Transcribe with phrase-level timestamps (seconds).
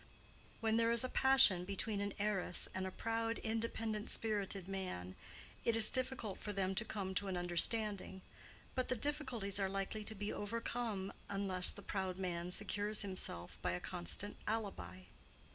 [0.61, 5.15] When there is a passion between an heiress and a proud independent spirited man,
[5.63, 8.23] it is difficult for them to come to an understanding;
[8.73, 13.73] but the difficulties are likely to be overcome unless the proud man secures himself by
[13.73, 15.01] a constant alibi.